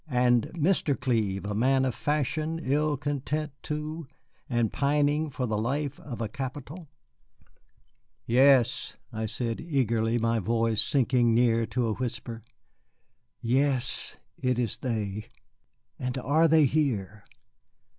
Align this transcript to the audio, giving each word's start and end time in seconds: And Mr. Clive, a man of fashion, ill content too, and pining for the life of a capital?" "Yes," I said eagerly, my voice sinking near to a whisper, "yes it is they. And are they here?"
And 0.09 0.47
Mr. 0.55 0.99
Clive, 0.99 1.45
a 1.45 1.53
man 1.53 1.85
of 1.85 1.93
fashion, 1.93 2.57
ill 2.63 2.97
content 2.97 3.51
too, 3.61 4.07
and 4.49 4.73
pining 4.73 5.29
for 5.29 5.45
the 5.45 5.59
life 5.59 5.99
of 5.99 6.21
a 6.21 6.27
capital?" 6.27 6.89
"Yes," 8.25 8.95
I 9.13 9.27
said 9.27 9.61
eagerly, 9.61 10.17
my 10.17 10.39
voice 10.39 10.81
sinking 10.81 11.35
near 11.35 11.67
to 11.67 11.85
a 11.85 11.93
whisper, 11.93 12.43
"yes 13.41 14.17
it 14.39 14.57
is 14.57 14.77
they. 14.77 15.27
And 15.99 16.17
are 16.17 16.47
they 16.47 16.65
here?" 16.65 17.23